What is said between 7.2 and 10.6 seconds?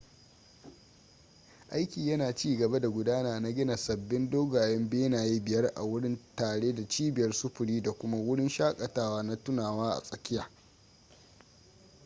sufuri da kuma wurin shaƙatawa na tunawa a tsakiya